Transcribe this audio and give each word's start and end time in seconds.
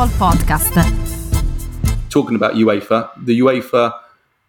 Football 0.00 0.32
Podcast. 0.32 0.72
Talking 2.08 2.34
about 2.34 2.54
UEFA, 2.54 3.10
the 3.22 3.40
UEFA 3.40 3.92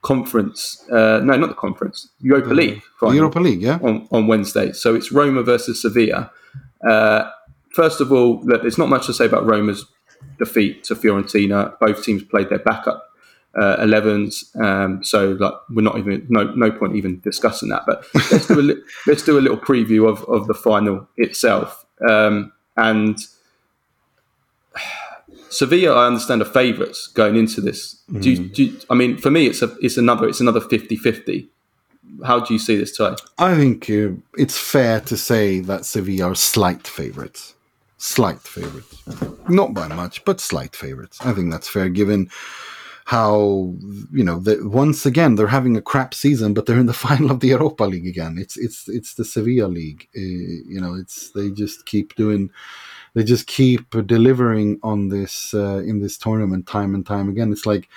conference, 0.02 0.90
uh, 0.90 1.20
no, 1.22 1.36
not 1.36 1.50
the 1.50 1.56
conference, 1.56 2.08
Europa 2.22 2.54
League. 2.54 2.82
The 3.02 3.10
Europa 3.10 3.40
League, 3.42 3.62
yeah. 3.62 3.78
On, 3.82 4.08
on 4.12 4.28
Wednesday. 4.28 4.72
So 4.72 4.96
it's 4.96 5.12
Roma 5.12 5.44
versus 5.44 5.82
Sevilla. 5.82 6.32
Uh, 6.88 7.30
first 7.72 8.00
of 8.00 8.14
all, 8.14 8.40
look, 8.46 8.62
there's 8.62 8.78
not 8.78 8.88
much 8.88 9.08
to 9.08 9.14
say 9.14 9.26
about 9.26 9.46
Roma's 9.46 9.86
defeat 10.40 10.86
to 10.86 10.96
Fiorentina. 10.96 11.78
Both 11.80 12.06
teams 12.06 12.24
played 12.24 12.48
their 12.48 12.60
backup 12.60 13.12
uh, 13.60 13.76
11s. 13.80 14.56
Um, 14.58 15.04
so 15.04 15.32
like 15.32 15.54
we're 15.70 15.82
not 15.82 15.98
even 15.98 16.26
no 16.30 16.44
no 16.56 16.72
point 16.72 16.96
even 16.96 17.20
discussing 17.20 17.68
that. 17.70 17.84
But 17.86 18.06
let's 18.32 18.48
do 18.48 18.58
a 18.58 18.62
li- 18.62 18.82
let's 19.06 19.24
do 19.24 19.38
a 19.38 19.42
little 19.42 19.58
preview 19.58 20.08
of, 20.08 20.24
of 20.30 20.48
the 20.48 20.54
final 20.54 21.10
itself. 21.18 21.86
Um, 22.08 22.54
and 22.78 23.20
Sevilla, 25.52 25.94
I 25.96 26.08
understand, 26.08 26.42
are 26.42 26.46
favourites 26.46 27.08
going 27.08 27.36
into 27.36 27.62
this. 27.62 28.02
Mm. 28.12 28.22
Do, 28.22 28.32
you, 28.32 28.50
do 28.50 28.64
you, 28.64 28.80
I 28.90 28.96
mean, 28.96 29.18
for 29.18 29.30
me, 29.30 29.48
it's 29.48 29.62
a 29.62 29.76
it's 29.82 29.98
another 29.98 30.28
it's 30.28 30.40
another 30.40 30.62
50-50. 30.62 31.48
How 32.26 32.40
do 32.40 32.54
you 32.54 32.60
see 32.60 32.76
this 32.76 32.96
tie? 32.96 33.16
I 33.38 33.56
think 33.56 33.90
uh, 33.90 34.10
it's 34.38 34.58
fair 34.58 35.02
to 35.02 35.18
say 35.18 35.60
that 35.60 35.86
Sevilla 35.86 36.32
are 36.32 36.36
slight 36.36 36.88
favourites. 36.88 37.56
Slight 37.98 38.40
favourites, 38.40 39.04
not 39.48 39.76
by 39.76 39.88
much, 39.88 40.26
but 40.26 40.42
slight 40.42 40.76
favourites. 40.76 41.20
I 41.22 41.34
think 41.34 41.52
that's 41.52 41.68
fair 41.68 41.88
given 41.88 42.32
how 43.06 43.74
you 44.12 44.24
know 44.24 44.40
that 44.40 44.66
once 44.66 45.06
again 45.06 45.36
they're 45.36 45.48
having 45.48 45.76
a 45.76 45.82
crap 45.82 46.14
season, 46.14 46.54
but 46.54 46.66
they're 46.66 46.80
in 46.80 46.86
the 46.86 46.94
final 47.08 47.32
of 47.32 47.40
the 47.40 47.50
Europa 47.50 47.84
League 47.84 48.08
again. 48.08 48.38
It's 48.38 48.58
it's 48.58 48.88
it's 48.88 49.16
the 49.16 49.26
Sevilla 49.26 49.68
league. 49.68 50.08
Uh, 50.16 50.20
you 50.20 50.80
know, 50.80 50.96
it's 50.96 51.32
they 51.32 51.50
just 51.50 51.86
keep 51.86 52.16
doing, 52.16 52.50
they 53.14 53.24
just 53.24 53.48
keep 53.48 53.90
delivering 54.06 54.80
on 54.84 55.10
this 55.10 55.54
uh, 55.54 55.82
in 55.86 56.02
this 56.02 56.18
tournament 56.18 56.68
time 56.68 56.96
and 56.96 57.06
time 57.06 57.30
again. 57.30 57.52
It's 57.52 57.66
like 57.66 57.90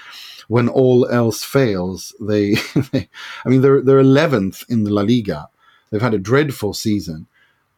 when 0.48 0.68
all 0.68 1.06
else 1.08 1.42
fails, 1.42 2.14
they, 2.20 2.54
they 2.92 3.08
I 3.44 3.48
mean 3.48 3.60
they're 3.60 3.82
they're 3.82 4.00
eleventh 4.00 4.64
in 4.68 4.84
the 4.84 4.90
La 4.90 5.02
Liga. 5.02 5.48
They've 5.90 6.02
had 6.02 6.14
a 6.14 6.18
dreadful 6.18 6.74
season, 6.74 7.26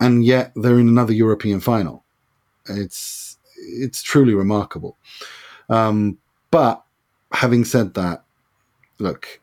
and 0.01 0.25
yet 0.25 0.53
they're 0.57 0.79
in 0.79 0.89
another 0.89 1.13
European 1.13 1.61
final. 1.61 2.05
It's 2.67 3.37
it's 3.59 4.03
truly 4.03 4.35
remarkable. 4.35 4.97
Um, 5.69 6.19
but 6.51 6.86
having 7.37 7.65
said 7.65 7.95
that, 7.95 8.25
look, 8.99 9.41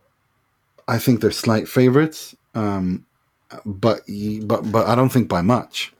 I 0.87 0.97
think 0.97 1.21
they're 1.21 1.31
slight 1.31 1.67
favorites, 1.67 2.35
um, 2.55 3.05
but 3.65 4.01
but 4.43 4.71
but 4.71 4.87
I 4.87 4.95
don't 4.95 5.11
think 5.11 5.29
by 5.29 5.41
much. 5.41 5.93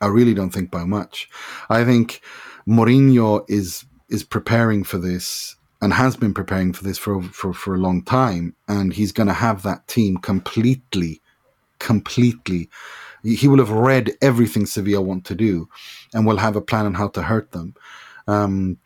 I 0.00 0.06
really 0.06 0.34
don't 0.34 0.50
think 0.50 0.70
by 0.70 0.84
much. 0.84 1.28
I 1.68 1.84
think 1.84 2.20
Mourinho 2.66 3.44
is 3.48 3.84
is 4.08 4.24
preparing 4.24 4.84
for 4.84 4.98
this 4.98 5.56
and 5.82 5.92
has 5.92 6.16
been 6.16 6.32
preparing 6.34 6.72
for 6.72 6.84
this 6.84 6.98
for 6.98 7.22
for, 7.22 7.52
for 7.52 7.74
a 7.74 7.78
long 7.78 8.02
time, 8.02 8.54
and 8.66 8.92
he's 8.94 9.12
going 9.12 9.28
to 9.28 9.34
have 9.46 9.62
that 9.62 9.86
team 9.86 10.16
completely, 10.16 11.20
completely. 11.78 12.70
He 13.22 13.48
will 13.48 13.58
have 13.58 13.70
read 13.70 14.12
everything 14.22 14.66
Sevilla 14.66 15.02
want 15.02 15.24
to 15.26 15.34
do, 15.34 15.68
and 16.14 16.26
will 16.26 16.38
have 16.38 16.56
a 16.56 16.60
plan 16.60 16.86
on 16.86 16.94
how 16.94 17.08
to 17.08 17.22
hurt 17.22 17.52
them. 17.52 17.74
Um, 18.26 18.78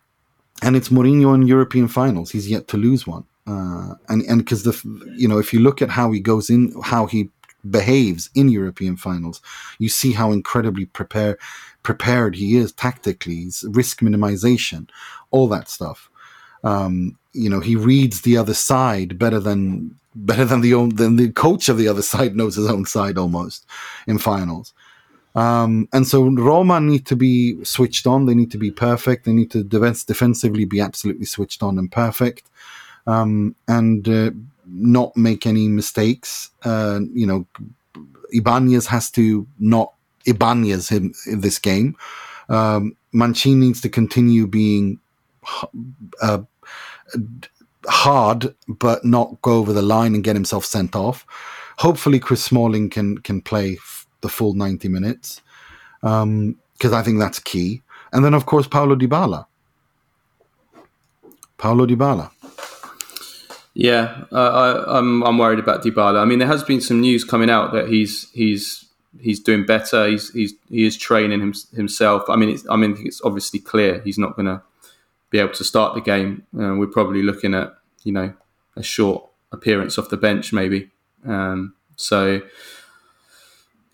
and 0.63 0.77
it's 0.77 0.89
Mourinho 0.91 1.35
in 1.35 1.47
European 1.47 1.89
finals. 1.89 2.31
He's 2.31 2.51
yet 2.51 2.69
to 2.69 2.77
lose 2.77 3.07
one. 3.07 3.25
Uh, 3.47 3.95
and 4.09 4.23
and 4.29 4.39
because 4.39 4.63
the 4.65 4.81
you 5.17 5.27
know 5.27 5.39
if 5.39 5.53
you 5.53 5.61
look 5.61 5.83
at 5.83 5.91
how 5.91 6.13
he 6.13 6.21
goes 6.21 6.51
in, 6.51 6.73
how 6.83 7.07
he 7.07 7.29
behaves 7.69 8.31
in 8.35 8.49
European 8.49 8.97
finals, 8.97 9.41
you 9.79 9.89
see 9.89 10.13
how 10.13 10.33
incredibly 10.33 10.87
prepare, 10.87 11.39
prepared 11.83 12.35
he 12.37 12.57
is 12.57 12.73
tactically, 12.73 13.49
risk 13.65 14.01
minimization, 14.01 14.89
all 15.31 15.49
that 15.49 15.69
stuff. 15.69 16.11
Um, 16.65 17.19
you 17.33 17.49
know, 17.49 17.61
he 17.61 17.77
reads 17.77 18.23
the 18.23 18.37
other 18.37 18.55
side 18.55 19.19
better 19.19 19.41
than 19.41 19.97
better 20.15 20.45
than 20.45 20.61
the 20.61 20.73
than 20.95 21.17
the 21.17 21.31
coach 21.33 21.69
of 21.69 21.79
the 21.79 21.89
other 21.89 22.03
side 22.03 22.37
knows 22.37 22.57
his 22.57 22.69
own 22.69 22.85
side 22.85 23.19
almost 23.19 23.67
in 24.07 24.19
finals. 24.19 24.73
Um, 25.35 25.89
and 25.93 26.07
so 26.07 26.25
Roma 26.25 26.81
need 26.81 27.07
to 27.07 27.17
be 27.17 27.63
switched 27.65 28.07
on. 28.07 28.27
They 28.27 28.35
need 28.35 28.51
to 28.51 28.59
be 28.59 28.71
perfect. 28.71 29.25
They 29.25 29.33
need 29.33 29.51
to 29.53 29.63
defense, 29.63 30.05
defensively 30.05 30.65
be 30.65 30.81
absolutely 30.81 31.27
switched 31.27 31.63
on 31.63 31.79
and 31.79 31.91
perfect, 31.91 32.49
um, 33.07 33.55
and 33.69 34.09
uh, 34.09 34.31
not 34.67 35.17
make 35.17 35.47
any 35.47 35.69
mistakes. 35.69 36.51
Uh, 36.65 37.01
you 37.13 37.27
know, 37.27 37.47
Ibanez 38.33 38.87
has 38.87 39.11
to 39.13 39.47
not 39.59 39.93
Ibanez 40.27 40.89
him 40.89 41.15
in 41.27 41.41
this 41.41 41.59
game. 41.59 41.97
Um, 42.49 42.97
Mancini 43.13 43.67
needs 43.67 43.81
to 43.83 43.89
continue 43.89 44.47
being 44.47 44.99
uh, 46.23 46.39
hard, 47.87 48.55
but 48.69 49.05
not 49.05 49.41
go 49.43 49.55
over 49.55 49.73
the 49.73 49.83
line 49.83 50.15
and 50.15 50.25
get 50.25 50.37
himself 50.37 50.65
sent 50.65 50.95
off. 50.95 51.25
Hopefully, 51.79 52.19
Chris 52.19 52.43
Smalling 52.43 52.91
can 52.91 53.19
can 53.19 53.41
play 53.41 53.77
the 54.21 54.29
full 54.29 54.55
90 54.55 54.89
minutes 54.89 55.41
because 56.01 56.23
um, 56.23 56.57
I 56.83 57.03
think 57.03 57.19
that's 57.19 57.39
key. 57.39 57.83
And 58.13 58.25
then, 58.25 58.35
of 58.35 58.47
course, 58.47 58.67
Paulo 58.67 58.97
Dybala. 58.97 59.47
Paulo 61.59 61.87
Dybala. 61.87 62.31
Yeah, 63.75 64.25
uh, 64.33 64.83
I, 64.89 64.99
am 64.99 65.23
I'm, 65.23 65.29
I'm 65.29 65.39
worried 65.39 65.59
about 65.59 65.83
Dybala. 65.83 66.21
I 66.21 66.25
mean, 66.25 66.39
there 66.39 66.49
has 66.49 66.65
been 66.65 66.81
some 66.81 67.01
news 67.01 67.23
coming 67.25 67.51
out 67.51 67.73
that 67.73 67.89
he's 67.89 68.31
he's 68.33 68.87
he's 69.21 69.39
doing 69.39 69.65
better. 69.65 70.09
He's 70.09 70.31
he's 70.33 70.55
he 70.69 70.85
is 70.85 70.97
training 70.97 71.41
him, 71.41 71.55
himself. 71.75 72.25
I 72.29 72.37
mean, 72.37 72.59
I 72.69 72.77
mean, 72.77 72.97
it's 73.01 73.21
obviously 73.23 73.61
clear 73.61 74.01
he's 74.01 74.19
not 74.19 74.35
going 74.35 74.47
to 74.47 74.63
be 75.31 75.39
able 75.39 75.53
to 75.55 75.65
start 75.65 75.95
the 75.95 76.01
game. 76.01 76.47
Uh, 76.55 76.75
we're 76.75 76.89
probably 76.89 77.23
looking 77.23 77.55
at 77.55 77.73
you 78.03 78.13
know 78.13 78.35
a 78.77 78.83
short 78.83 79.25
appearance 79.53 79.99
off 79.99 80.09
the 80.09 80.17
bench, 80.17 80.53
maybe. 80.53 80.91
Um, 81.25 81.75
so 81.97 82.43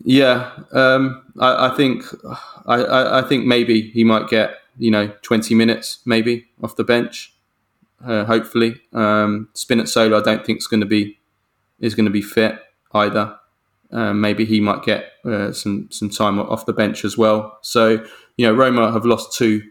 yeah, 0.03 0.51
um, 0.73 1.23
I, 1.39 1.67
I, 1.67 1.75
think 1.75 2.03
I, 2.65 3.19
I, 3.19 3.21
think 3.23 3.45
maybe 3.45 3.89
he 3.89 4.03
might 4.03 4.29
get 4.29 4.55
you 4.77 4.91
know 4.91 5.07
twenty 5.21 5.55
minutes 5.55 5.99
maybe 6.05 6.47
off 6.63 6.75
the 6.75 6.83
bench. 6.83 7.33
Uh, 8.05 8.25
hopefully, 8.25 8.79
um, 8.93 9.49
Solo 9.53 10.19
I 10.19 10.21
don't 10.21 10.45
think 10.45 10.59
is 10.59 10.67
going 10.67 10.81
to 10.81 10.85
be 10.85 11.17
is 11.79 11.95
going 11.95 12.05
to 12.05 12.11
be 12.11 12.21
fit 12.21 12.59
either. 12.93 13.37
Um, 13.91 14.19
maybe 14.19 14.45
he 14.45 14.59
might 14.59 14.83
get 14.83 15.13
uh, 15.25 15.51
some 15.51 15.89
some 15.91 16.09
time 16.09 16.39
off 16.39 16.65
the 16.65 16.73
bench 16.73 17.03
as 17.03 17.17
well. 17.17 17.57
So 17.61 18.05
you 18.37 18.45
know 18.45 18.53
Roma 18.53 18.91
have 18.91 19.05
lost 19.05 19.35
two 19.35 19.63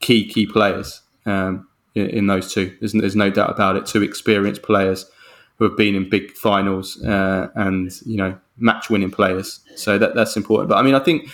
key 0.00 0.28
key 0.28 0.46
players 0.46 1.00
um, 1.24 1.66
in, 1.94 2.10
in, 2.10 2.26
those 2.26 2.52
two. 2.52 2.76
There's, 2.80 2.92
there's 2.92 3.16
no 3.16 3.30
doubt 3.30 3.50
about 3.50 3.76
it. 3.76 3.86
Two 3.86 4.02
experienced 4.02 4.62
players 4.62 5.10
who 5.56 5.64
have 5.64 5.76
been 5.76 5.94
in 5.94 6.10
big 6.10 6.32
finals 6.32 7.02
uh, 7.02 7.48
and 7.54 7.90
you 8.04 8.16
know 8.16 8.38
match 8.58 8.90
winning 8.90 9.10
players. 9.10 9.60
So 9.74 9.98
that 9.98 10.14
that's 10.14 10.36
important. 10.36 10.68
But 10.68 10.78
I 10.78 10.82
mean, 10.82 10.94
I 10.94 11.00
think 11.00 11.28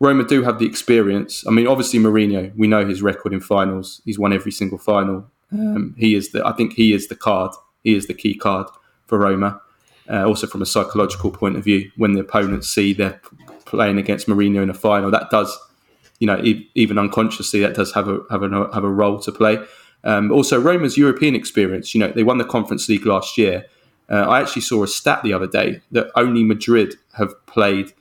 Roma 0.00 0.24
do 0.24 0.42
have 0.42 0.58
the 0.58 0.66
experience. 0.66 1.44
I 1.46 1.50
mean, 1.50 1.66
obviously 1.66 1.98
Mourinho, 1.98 2.54
we 2.56 2.66
know 2.66 2.86
his 2.86 3.02
record 3.02 3.32
in 3.32 3.40
finals. 3.40 4.02
He's 4.04 4.18
won 4.18 4.32
every 4.32 4.52
single 4.52 4.78
final. 4.78 5.30
Um, 5.52 5.94
he 5.96 6.14
is 6.14 6.32
the. 6.32 6.46
I 6.46 6.52
think 6.52 6.74
he 6.74 6.92
is 6.92 7.08
the 7.08 7.16
card. 7.16 7.52
He 7.84 7.94
is 7.94 8.06
the 8.06 8.14
key 8.14 8.34
card 8.34 8.66
for 9.06 9.18
Roma. 9.18 9.60
Uh, 10.08 10.24
also, 10.24 10.46
from 10.46 10.62
a 10.62 10.66
psychological 10.66 11.30
point 11.30 11.56
of 11.56 11.64
view, 11.64 11.90
when 11.96 12.12
the 12.12 12.20
opponents 12.20 12.68
see 12.68 12.92
they're 12.92 13.20
playing 13.64 13.98
against 13.98 14.28
Mourinho 14.28 14.62
in 14.62 14.70
a 14.70 14.74
final, 14.74 15.10
that 15.10 15.30
does, 15.30 15.56
you 16.20 16.26
know, 16.26 16.38
e- 16.44 16.70
even 16.74 16.98
unconsciously, 16.98 17.60
that 17.60 17.74
does 17.74 17.92
have 17.94 18.08
a 18.08 18.20
have 18.30 18.42
a 18.42 18.70
have 18.72 18.84
a 18.84 18.90
role 18.90 19.18
to 19.20 19.32
play. 19.32 19.58
Um, 20.04 20.30
also, 20.30 20.60
Roma's 20.60 20.96
European 20.96 21.34
experience. 21.34 21.94
You 21.94 22.00
know, 22.00 22.08
they 22.08 22.22
won 22.22 22.38
the 22.38 22.44
Conference 22.44 22.88
League 22.88 23.06
last 23.06 23.36
year. 23.38 23.66
Uh, 24.08 24.26
I 24.28 24.40
actually 24.40 24.62
saw 24.62 24.82
a 24.82 24.88
stat 24.88 25.22
the 25.22 25.32
other 25.32 25.46
day 25.46 25.80
that 25.90 26.10
only 26.14 26.44
Madrid 26.44 26.94
have 27.14 27.34
played 27.46 27.92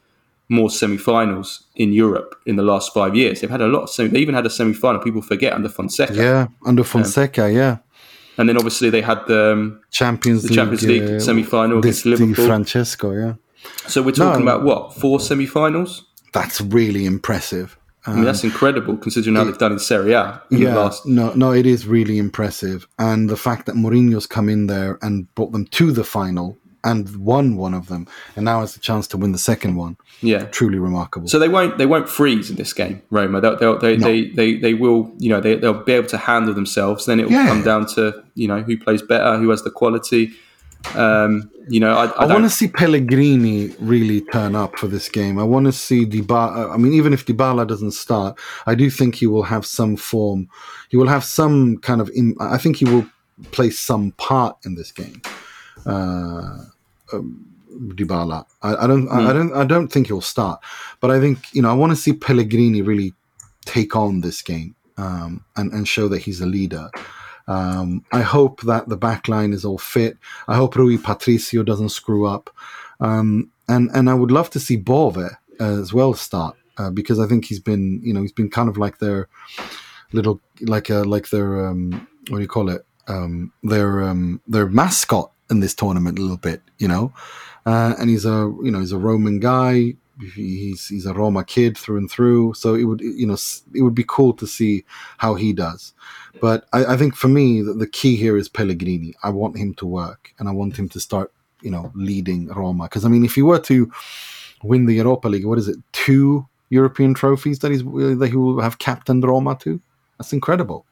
more 0.48 0.70
semi-finals 0.70 1.64
in 1.76 1.92
Europe 1.92 2.36
in 2.46 2.56
the 2.56 2.64
last 2.64 2.94
five 2.94 3.16
years. 3.16 3.42
They've 3.42 3.50
had 3.50 3.62
a 3.62 3.68
lot 3.68 3.84
of 3.84 3.90
semi. 3.90 4.10
They 4.10 4.20
even 4.20 4.36
had 4.36 4.46
a 4.46 4.50
semi-final. 4.50 5.02
People 5.02 5.22
forget 5.22 5.54
under 5.54 5.70
Fonseca. 5.70 6.14
Yeah, 6.14 6.48
under 6.66 6.82
um, 6.82 6.86
Fonseca. 6.88 7.46
Um, 7.46 7.54
yeah. 7.54 7.78
And 8.38 8.50
then 8.50 8.58
obviously 8.58 8.90
they 8.90 9.02
had 9.02 9.26
the 9.28 9.54
um, 9.54 9.82
Champions 9.92 10.44
the 10.44 10.54
Champions 10.54 10.84
League, 10.84 11.02
League 11.04 11.16
uh, 11.16 11.20
semi-final 11.20 11.80
against 11.80 12.06
Liverpool. 12.06 12.46
Francesco. 12.46 13.12
Yeah. 13.12 13.34
So 13.88 14.04
we're 14.04 14.12
talking 14.12 14.46
no, 14.46 14.52
about 14.52 14.64
what 14.64 14.94
four 14.94 15.20
semi-finals. 15.20 16.06
That's 16.34 16.62
really 16.62 17.06
impressive. 17.06 17.78
Um, 18.08 18.14
I 18.14 18.16
mean, 18.18 18.26
that's 18.26 18.44
incredible 18.44 18.98
considering 18.98 19.36
how 19.36 19.42
it, 19.42 19.46
they've 19.46 19.58
done 19.58 19.72
in 19.72 19.80
Serie 19.80 20.14
A. 20.14 20.42
In 20.52 20.60
yeah, 20.60 20.76
last... 20.76 21.06
no, 21.06 21.34
no, 21.34 21.52
it 21.52 21.66
is 21.66 21.88
really 21.88 22.18
impressive, 22.18 22.88
and 23.00 23.30
the 23.30 23.38
fact 23.38 23.66
that 23.66 23.76
Mourinho's 23.76 24.28
come 24.28 24.50
in 24.50 24.68
there 24.68 25.00
and 25.02 25.34
brought 25.36 25.52
them 25.52 25.66
to 25.66 25.92
the 25.92 26.04
final 26.04 26.58
and 26.86 27.16
won 27.18 27.58
one 27.58 27.74
of 27.74 27.88
them, 27.88 28.08
and 28.36 28.46
now 28.46 28.60
has 28.62 28.76
the 28.76 28.80
chance 28.80 29.08
to 29.08 29.18
win 29.18 29.32
the 29.32 29.40
second 29.40 29.76
one. 29.76 29.98
Yeah, 30.22 30.46
truly 30.46 30.78
remarkable. 30.78 31.28
So 31.28 31.40
they 31.40 31.50
won't 31.50 31.78
they 31.78 31.88
won't 31.88 32.08
freeze 32.08 32.50
in 32.50 32.56
this 32.56 32.74
game, 32.74 33.02
Roma. 33.10 33.42
They'll, 33.42 33.58
they'll 33.58 33.80
they, 33.80 33.98
no. 33.98 34.06
they, 34.06 34.30
they 34.30 34.56
they 34.56 34.74
will 34.76 35.12
you 35.18 35.30
know 35.30 35.42
they 35.42 35.56
they'll 35.56 35.84
be 35.84 35.94
able 35.94 36.08
to 36.10 36.18
handle 36.18 36.54
themselves. 36.54 37.08
Then 37.08 37.20
it 37.20 37.24
will 37.24 37.34
yeah. 37.34 37.48
come 37.48 37.64
down 37.64 37.88
to 37.96 38.24
you 38.36 38.48
know 38.48 38.62
who 38.62 38.78
plays 38.78 39.02
better, 39.02 39.38
who 39.38 39.50
has 39.50 39.64
the 39.64 39.72
quality. 39.72 40.34
Um, 40.94 41.50
you 41.68 41.80
know, 41.80 41.96
I, 41.96 42.06
I, 42.06 42.26
I 42.26 42.26
want 42.28 42.44
to 42.44 42.50
see 42.50 42.68
Pellegrini 42.68 43.70
really 43.80 44.22
turn 44.22 44.56
up 44.56 44.78
for 44.78 44.88
this 44.88 45.10
game. 45.10 45.40
I 45.40 45.44
want 45.44 45.66
to 45.66 45.72
see 45.72 46.06
Dybala. 46.06 46.72
I 46.72 46.78
mean, 46.78 46.94
even 46.94 47.14
if 47.14 47.26
Dybala 47.26 47.68
doesn't 47.68 47.92
start, 47.92 48.40
I 48.68 48.76
do 48.76 48.90
think 48.90 49.16
he 49.16 49.28
will 49.28 49.44
have 49.44 49.66
some 49.66 49.98
form. 49.98 50.48
He 50.90 50.98
will 50.98 51.08
have 51.08 51.24
some 51.24 51.78
kind 51.78 52.02
of. 52.02 52.10
Im- 52.16 52.38
I 52.40 52.58
think 52.58 52.78
he 52.78 52.86
will 52.86 53.06
play 53.52 53.70
some 53.70 54.12
part 54.12 54.58
in 54.66 54.76
this 54.76 54.92
game. 54.92 55.22
Uh, 55.86 56.66
um, 57.14 57.52
Dybala. 57.72 58.46
I, 58.62 58.76
I 58.76 58.88
don't. 58.88 59.10
I, 59.10 59.30
I 59.30 59.34
don't. 59.34 59.54
I 59.54 59.66
don't 59.66 59.88
think 59.88 60.08
he'll 60.08 60.22
start, 60.22 60.62
but 61.00 61.12
I 61.12 61.20
think 61.20 61.54
you 61.54 61.62
know. 61.62 61.70
I 61.70 61.74
want 61.74 61.92
to 61.92 61.96
see 61.96 62.14
Pellegrini 62.14 62.82
really 62.82 63.14
take 63.66 63.96
on 63.96 64.22
this 64.22 64.42
game 64.42 64.76
um, 64.98 65.44
and 65.56 65.74
and 65.74 65.88
show 65.88 66.08
that 66.08 66.22
he's 66.22 66.42
a 66.42 66.46
leader. 66.46 66.90
Um, 67.48 68.04
I 68.12 68.22
hope 68.22 68.62
that 68.62 68.90
the 68.90 68.98
back 68.98 69.28
line 69.28 69.54
is 69.54 69.66
all 69.66 69.78
fit. 69.78 70.18
I 70.48 70.56
hope 70.56 70.76
Rui 70.76 70.98
Patricio 70.98 71.64
doesn't 71.64 71.90
screw 71.90 72.26
up. 72.26 72.50
Um, 73.00 73.52
and, 73.68 73.90
and 73.94 74.10
I 74.10 74.14
would 74.14 74.32
love 74.32 74.50
to 74.52 74.60
see 74.60 74.78
Bove 74.78 75.20
as 75.60 75.94
well 75.94 76.14
start 76.14 76.56
uh, 76.78 76.90
because 76.90 77.20
I 77.20 77.28
think 77.28 77.46
he's 77.46 77.60
been, 77.60 78.02
you 78.04 78.14
know, 78.14 78.22
he's 78.22 78.32
been 78.32 78.50
kind 78.50 78.70
of 78.70 78.78
like 78.78 79.00
their 79.00 79.28
little, 80.12 80.42
like 80.62 80.90
a, 80.90 81.04
like 81.04 81.30
their, 81.30 81.68
um, 81.68 82.08
what 82.30 82.38
do 82.38 82.42
you 82.42 82.48
call 82.48 82.70
it? 82.70 82.86
Um, 83.08 83.54
their, 83.64 84.04
um, 84.04 84.42
their 84.48 84.68
mascot 84.68 85.32
in 85.50 85.60
this 85.60 85.76
tournament 85.76 86.18
a 86.18 86.22
little 86.22 86.38
bit, 86.38 86.62
you 86.80 86.88
know? 86.88 87.14
Uh, 87.66 87.96
and 88.00 88.10
he's 88.10 88.26
a, 88.26 88.52
you 88.64 88.72
know, 88.72 88.80
he's 88.80 88.92
a 88.92 88.98
Roman 88.98 89.40
guy. 89.40 89.96
He's, 90.20 90.88
he's 90.88 91.06
a 91.06 91.14
Roma 91.14 91.44
kid 91.44 91.78
through 91.78 91.98
and 91.98 92.10
through. 92.10 92.54
So 92.54 92.74
it 92.74 92.84
would, 92.84 93.02
you 93.02 93.28
know, 93.28 93.38
it 93.74 93.82
would 93.82 93.96
be 93.96 94.06
cool 94.08 94.34
to 94.34 94.48
see 94.48 94.86
how 95.18 95.36
he 95.36 95.54
does. 95.54 95.94
But 96.42 96.66
I, 96.74 96.86
I, 96.94 96.98
think 96.98 97.16
for 97.16 97.28
me, 97.28 97.62
the, 97.62 97.74
the, 97.74 97.88
key 97.88 98.16
here 98.16 98.38
is 98.38 98.50
Pellegrini. 98.50 99.16
I 99.24 99.30
want 99.30 99.58
him 99.58 99.74
to 99.76 99.86
work, 99.86 100.34
and 100.40 100.50
I 100.50 100.52
want 100.52 100.78
him 100.78 100.90
to 100.90 101.00
start, 101.00 101.32
you 101.62 101.72
know, 101.72 101.92
leading 101.96 102.48
Roma. 102.48 102.86
Because 102.86 103.06
I 103.06 103.10
mean, 103.10 103.26
if 103.26 103.36
he 103.36 103.42
were 103.42 103.60
to 103.60 103.92
win 104.64 104.86
the 104.86 104.96
Europa 104.96 105.28
League, 105.28 105.46
what 105.46 105.58
is 105.58 105.68
it? 105.68 105.78
Two 105.92 106.48
European 106.70 107.14
trophies 107.14 107.60
that 107.60 107.72
he's 107.72 107.84
that 107.84 108.28
he 108.30 108.36
will 108.36 108.62
have 108.62 108.80
captained 108.80 109.24
Roma 109.24 109.56
to. 109.62 109.80
That's 110.18 110.34
incredible. 110.34 110.86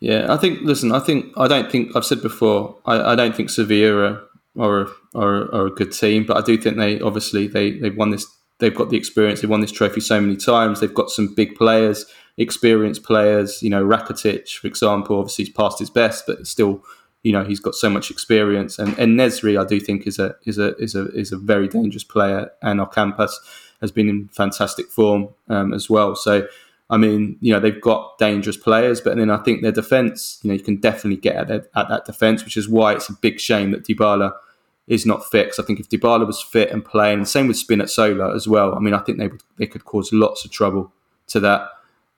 Yeah, 0.00 0.32
I 0.32 0.36
think. 0.36 0.62
Listen, 0.62 0.92
I 0.92 0.98
think 0.98 1.32
I 1.36 1.46
don't 1.48 1.70
think 1.70 1.94
I've 1.94 2.04
said 2.04 2.22
before. 2.22 2.76
I, 2.84 3.12
I 3.12 3.14
don't 3.14 3.36
think 3.36 3.50
Sevilla 3.50 4.20
are, 4.58 4.82
are, 4.82 4.88
are, 5.14 5.52
are 5.54 5.66
a 5.66 5.70
good 5.70 5.92
team, 5.92 6.24
but 6.26 6.36
I 6.36 6.40
do 6.40 6.56
think 6.56 6.76
they 6.76 7.00
obviously 7.00 7.46
they 7.46 7.72
they've 7.72 7.96
won 7.96 8.10
this. 8.10 8.26
They've 8.58 8.74
got 8.74 8.90
the 8.90 8.96
experience. 8.96 9.40
They've 9.40 9.50
won 9.50 9.60
this 9.60 9.72
trophy 9.72 10.00
so 10.00 10.20
many 10.20 10.36
times. 10.36 10.78
They've 10.78 10.94
got 10.94 11.10
some 11.10 11.34
big 11.34 11.56
players 11.56 12.06
experienced 12.36 13.02
players. 13.02 13.62
You 13.62 13.70
know, 13.70 13.84
Rakitic, 13.84 14.56
for 14.56 14.66
example, 14.66 15.18
obviously 15.18 15.46
he's 15.46 15.54
past 15.54 15.78
his 15.78 15.90
best, 15.90 16.24
but 16.26 16.46
still, 16.46 16.82
you 17.22 17.32
know, 17.32 17.44
he's 17.44 17.60
got 17.60 17.74
so 17.74 17.90
much 17.90 18.10
experience. 18.10 18.78
And 18.78 18.98
and 18.98 19.18
Nesyri, 19.18 19.60
I 19.60 19.66
do 19.66 19.80
think 19.80 20.06
is 20.06 20.18
a 20.18 20.34
is 20.44 20.58
a 20.58 20.76
is 20.76 20.94
a 20.94 21.08
is 21.12 21.32
a 21.32 21.38
very 21.38 21.68
dangerous 21.68 22.04
player. 22.04 22.50
And 22.62 22.80
Ocampos 22.80 23.32
has 23.80 23.90
been 23.90 24.08
in 24.08 24.28
fantastic 24.28 24.90
form 24.90 25.28
um, 25.48 25.72
as 25.72 25.88
well. 25.88 26.14
So. 26.14 26.46
I 26.90 26.98
mean, 26.98 27.38
you 27.40 27.54
know, 27.54 27.58
they've 27.58 27.80
got 27.80 28.18
dangerous 28.18 28.58
players, 28.58 29.00
but 29.00 29.16
then 29.16 29.30
I 29.30 29.38
think 29.38 29.62
their 29.62 29.72
defence, 29.72 30.38
you 30.42 30.48
know, 30.48 30.54
you 30.54 30.62
can 30.62 30.76
definitely 30.76 31.16
get 31.16 31.36
at, 31.36 31.48
their, 31.48 31.66
at 31.74 31.88
that 31.88 32.04
defence, 32.04 32.44
which 32.44 32.58
is 32.58 32.68
why 32.68 32.92
it's 32.92 33.08
a 33.08 33.14
big 33.14 33.40
shame 33.40 33.70
that 33.70 33.84
Dybala 33.84 34.34
is 34.86 35.06
not. 35.06 35.24
Because 35.30 35.58
I 35.58 35.62
think 35.62 35.80
if 35.80 35.88
Dybala 35.88 36.26
was 36.26 36.42
fit 36.42 36.70
and 36.70 36.84
playing, 36.84 37.24
same 37.24 37.48
with 37.48 37.56
Spinazzola 37.56 38.34
as 38.34 38.46
well. 38.48 38.74
I 38.74 38.78
mean, 38.78 38.94
I 38.94 38.98
think 38.98 39.18
they 39.18 39.28
would, 39.28 39.42
they 39.56 39.66
could 39.66 39.84
cause 39.84 40.12
lots 40.12 40.44
of 40.44 40.50
trouble 40.50 40.92
to 41.28 41.40
that 41.40 41.68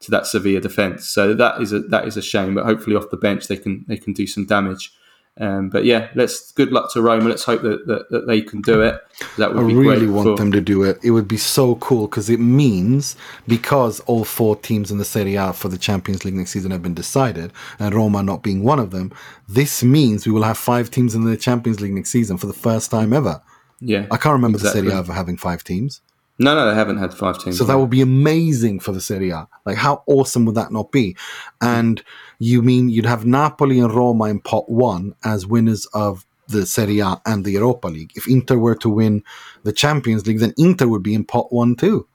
to 0.00 0.11
that 0.11 0.26
Sevilla 0.26 0.61
defence. 0.61 1.08
So 1.08 1.34
that 1.34 1.61
is 1.61 1.72
a 1.72 1.81
that 1.81 2.06
is 2.06 2.16
a 2.16 2.22
shame. 2.22 2.55
But 2.55 2.64
hopefully 2.64 2.96
off 2.96 3.11
the 3.11 3.16
bench 3.16 3.46
they 3.49 3.56
can 3.56 3.84
they 3.88 3.96
can 3.96 4.12
do 4.12 4.26
some 4.26 4.46
damage. 4.46 4.93
Um, 5.40 5.69
but 5.69 5.84
yeah, 5.84 6.10
let's 6.14 6.52
good 6.52 6.70
luck 6.70 6.92
to 6.92 7.02
Roma. 7.02 7.28
Let's 7.28 7.42
hope 7.42 7.62
that, 7.62 7.86
that, 7.88 8.08
that 8.10 8.26
they 8.28 8.40
can 8.40 8.60
do 8.60 8.82
it. 8.82 9.02
That 9.36 9.52
would 9.52 9.64
I 9.64 9.66
be 9.66 9.75
really 9.75 10.06
want 10.06 10.26
for... 10.26 10.36
them 10.36 10.52
to 10.52 10.60
do 10.60 10.84
it. 10.84 10.98
It 11.02 11.10
would 11.10 11.26
be 11.26 11.36
so 11.36 11.75
cool 11.76 12.06
because 12.06 12.31
it 12.31 12.38
means 12.38 13.16
because 13.48 13.98
all 14.00 14.25
four 14.25 14.54
teams 14.54 14.92
in 14.92 14.98
the 14.98 15.04
Serie 15.04 15.34
A 15.34 15.52
for 15.52 15.69
the 15.69 15.78
Champions 15.78 16.25
League 16.25 16.34
next 16.34 16.52
season 16.52 16.70
have 16.70 16.82
been 16.82 16.94
decided, 16.94 17.52
and 17.81 17.92
Roma 17.92 18.22
not 18.22 18.44
being 18.44 18.62
one 18.62 18.78
of 18.78 18.92
them. 18.92 19.12
This 19.48 19.82
means 19.82 20.25
we 20.25 20.32
will 20.32 20.44
have 20.44 20.56
five 20.56 20.88
teams 20.90 21.16
in 21.16 21.25
the 21.25 21.37
Champions 21.37 21.80
League 21.80 21.94
next 21.94 22.10
season 22.10 22.38
for 22.38 22.46
the 22.46 22.52
first 22.52 22.92
time 22.92 23.12
ever. 23.12 23.42
Yeah, 23.80 24.06
I 24.12 24.16
can't 24.16 24.34
remember 24.34 24.58
exactly. 24.58 24.82
the 24.82 24.88
Serie 24.90 24.96
A 24.96 25.00
ever 25.00 25.12
having 25.12 25.37
five 25.37 25.64
teams. 25.64 26.00
No, 26.38 26.54
no, 26.56 26.69
they 26.69 26.75
haven't 26.75 26.98
had 26.98 27.14
five 27.14 27.38
teams. 27.38 27.58
So 27.58 27.64
that 27.64 27.78
would 27.78 27.90
be 27.90 28.00
amazing 28.00 28.80
for 28.80 28.90
the 28.90 29.00
Serie 29.00 29.30
A. 29.30 29.48
Like, 29.64 29.76
how 29.76 30.02
awesome 30.06 30.44
would 30.46 30.56
that 30.56 30.72
not 30.72 30.90
be? 30.90 31.16
And 31.60 32.02
you 32.38 32.62
mean 32.62 32.88
you'd 32.88 33.06
have 33.06 33.26
Napoli 33.26 33.78
and 33.78 33.92
Roma 33.92 34.25
in 34.25 34.40
pot 34.40 34.69
one 34.69 35.14
as 35.25 35.46
winners 35.46 35.86
of 35.94 36.26
the 36.48 36.66
Serie 36.66 37.00
A 37.00 37.20
and 37.26 37.44
the 37.44 37.52
Europa 37.52 37.88
League. 37.88 38.12
If 38.14 38.28
Inter 38.28 38.58
were 38.58 38.75
to 38.76 38.88
win 38.88 39.25
the 39.62 39.72
Champions 39.72 40.26
League, 40.26 40.40
then 40.40 40.54
Inter 40.58 40.86
would 40.88 41.02
be 41.02 41.14
in 41.14 41.25
pot 41.25 41.52
one 41.52 41.75
too. 41.75 42.06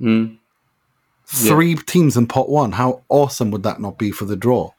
Mm. 0.00 0.38
Three 1.26 1.74
yeah. 1.74 1.80
teams 1.86 2.16
in 2.16 2.26
pot 2.26 2.48
one. 2.48 2.72
How 2.72 3.02
awesome 3.08 3.50
would 3.50 3.62
that 3.64 3.80
not 3.80 3.98
be 3.98 4.10
for 4.10 4.24
the 4.24 4.36
draw? 4.36 4.72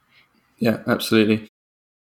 Yeah, 0.58 0.80
absolutely. 0.88 1.49